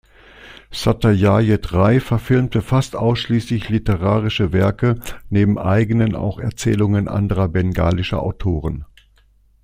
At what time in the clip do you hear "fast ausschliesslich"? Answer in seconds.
2.63-3.69